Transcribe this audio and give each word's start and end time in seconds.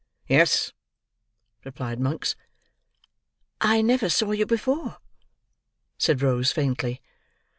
"Yes," 0.27 0.73
replied 1.63 1.99
Monks. 1.99 2.35
"I 3.61 3.83
never 3.83 4.09
saw 4.09 4.31
you 4.31 4.47
before," 4.47 4.97
said 5.99 6.23
Rose 6.23 6.51
faintly. 6.51 7.03